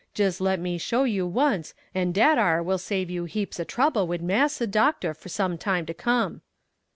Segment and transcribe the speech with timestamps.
[0.15, 4.07] Jis let me show you once, and dat ar will save you heaps o' trouble
[4.07, 6.41] wid Massa doct'r for time to come."